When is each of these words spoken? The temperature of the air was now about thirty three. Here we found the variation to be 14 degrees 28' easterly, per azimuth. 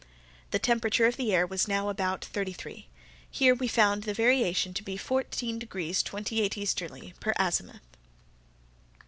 The 0.49 0.57
temperature 0.57 1.05
of 1.05 1.15
the 1.15 1.31
air 1.31 1.45
was 1.45 1.67
now 1.67 1.87
about 1.87 2.25
thirty 2.25 2.53
three. 2.53 2.87
Here 3.29 3.53
we 3.53 3.67
found 3.67 4.01
the 4.01 4.15
variation 4.15 4.73
to 4.73 4.81
be 4.83 4.97
14 4.97 5.59
degrees 5.59 6.01
28' 6.01 6.57
easterly, 6.57 7.13
per 7.19 7.35
azimuth. 7.37 7.83